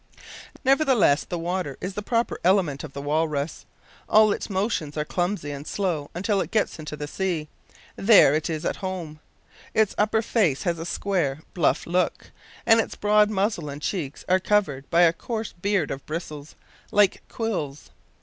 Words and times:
Nevertheless, 0.65 1.25
the 1.25 1.37
water 1.37 1.77
is 1.79 1.93
the 1.93 2.01
proper 2.01 2.39
element 2.43 2.83
of 2.83 2.93
the 2.93 3.03
walrus. 3.03 3.67
All 4.09 4.31
its 4.33 4.49
motions 4.49 4.97
are 4.97 5.05
clumsy 5.05 5.51
and 5.51 5.67
slow 5.67 6.09
until 6.15 6.41
it 6.41 6.49
gets 6.49 6.79
into 6.79 6.95
the 6.95 7.07
sea; 7.07 7.49
there 7.95 8.33
it 8.33 8.49
is 8.49 8.65
"at 8.65 8.77
home." 8.77 9.19
Its 9.75 9.93
upper 9.99 10.23
face 10.23 10.63
has 10.63 10.79
a 10.79 10.87
square, 10.87 11.41
bluff 11.53 11.85
look, 11.85 12.31
and 12.65 12.79
its 12.79 12.95
broad 12.95 13.29
muzzle 13.29 13.69
and 13.69 13.83
cheeks 13.83 14.25
are 14.27 14.39
covered 14.39 14.89
by 14.89 15.03
a 15.03 15.13
coarse 15.13 15.53
beard 15.53 15.91
of 15.91 16.03
bristles, 16.07 16.55
like 16.91 17.21
quills. 17.29 17.91